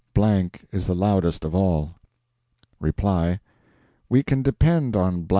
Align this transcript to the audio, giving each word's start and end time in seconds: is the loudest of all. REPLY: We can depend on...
is 0.71 0.87
the 0.87 0.95
loudest 0.95 1.45
of 1.45 1.53
all. 1.53 1.93
REPLY: 2.79 3.39
We 4.09 4.23
can 4.23 4.41
depend 4.41 4.95
on... 4.95 5.27